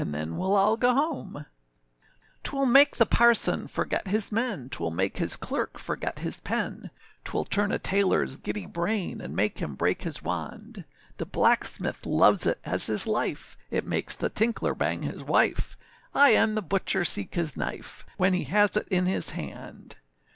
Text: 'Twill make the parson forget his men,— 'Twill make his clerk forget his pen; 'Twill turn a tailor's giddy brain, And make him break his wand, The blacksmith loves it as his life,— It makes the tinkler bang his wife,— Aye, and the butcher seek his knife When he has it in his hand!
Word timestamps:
'Twill 0.01 1.45
make 2.65 2.95
the 2.95 3.05
parson 3.05 3.67
forget 3.67 4.07
his 4.07 4.31
men,— 4.31 4.67
'Twill 4.67 4.89
make 4.89 5.17
his 5.17 5.35
clerk 5.35 5.77
forget 5.77 6.17
his 6.17 6.39
pen; 6.39 6.89
'Twill 7.23 7.45
turn 7.45 7.71
a 7.71 7.77
tailor's 7.77 8.35
giddy 8.37 8.65
brain, 8.65 9.21
And 9.21 9.35
make 9.35 9.59
him 9.59 9.75
break 9.75 10.01
his 10.01 10.23
wand, 10.23 10.85
The 11.17 11.27
blacksmith 11.27 12.07
loves 12.07 12.47
it 12.47 12.59
as 12.65 12.87
his 12.87 13.05
life,— 13.05 13.55
It 13.69 13.85
makes 13.85 14.15
the 14.15 14.29
tinkler 14.29 14.73
bang 14.73 15.03
his 15.03 15.21
wife,— 15.23 15.77
Aye, 16.15 16.31
and 16.35 16.57
the 16.57 16.63
butcher 16.63 17.03
seek 17.05 17.35
his 17.35 17.55
knife 17.55 18.03
When 18.17 18.33
he 18.33 18.45
has 18.45 18.75
it 18.75 18.87
in 18.89 19.05
his 19.05 19.29
hand! 19.37 19.97